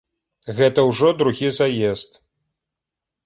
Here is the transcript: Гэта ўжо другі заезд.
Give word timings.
Гэта 0.59 0.85
ўжо 0.91 1.11
другі 1.19 1.51
заезд. 1.59 2.11